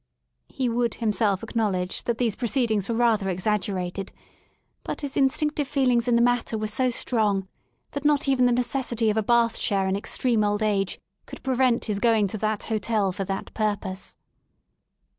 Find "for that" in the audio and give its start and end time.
13.11-13.53